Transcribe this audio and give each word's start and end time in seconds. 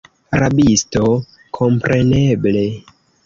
Rabisto, 0.43 1.03
kompreneble! 1.59 2.65